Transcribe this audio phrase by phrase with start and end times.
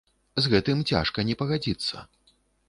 [0.45, 2.03] З гэтым цяжка не пагадзіцца.